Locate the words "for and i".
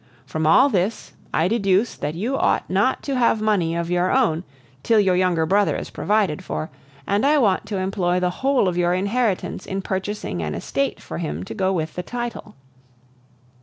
6.43-7.37